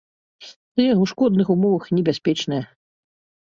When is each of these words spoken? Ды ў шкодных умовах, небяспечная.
Ды 0.75 0.85
ў 1.01 1.11
шкодных 1.11 1.47
умовах, 1.57 1.85
небяспечная. 2.01 2.61